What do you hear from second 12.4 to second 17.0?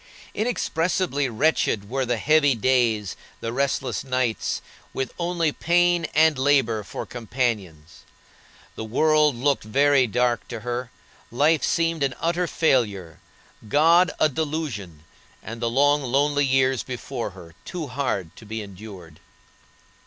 failure, God a delusion, and the long, lonely years